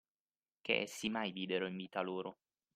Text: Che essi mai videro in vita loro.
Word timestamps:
Che 0.61 0.79
essi 0.79 1.09
mai 1.09 1.31
videro 1.31 1.67
in 1.67 1.77
vita 1.77 2.01
loro. 2.01 2.37